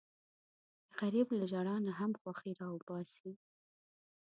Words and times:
غریب 0.99 1.27
له 1.39 1.45
ژړا 1.51 1.75
نه 1.87 1.93
هم 1.99 2.11
خوښي 2.21 2.51
راوباسي 2.61 3.31